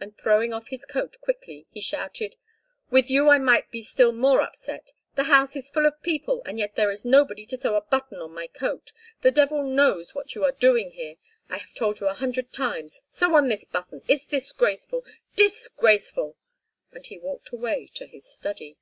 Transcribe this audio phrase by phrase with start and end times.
[0.00, 2.34] And throwing off his coat quickly, he shouted:
[2.90, 4.90] "With you I might be still more upset!
[5.14, 8.18] The house is full of people and yet there is nobody to sew a button
[8.18, 8.90] on my coat.
[9.22, 11.14] The devil knows what you are doing here.
[11.48, 13.02] I have told you a hundred times.
[13.08, 14.02] Sew on this button.
[14.08, 15.04] It's disgraceful,
[15.36, 16.36] disgraceful!"
[16.90, 18.78] And he walked away to his study.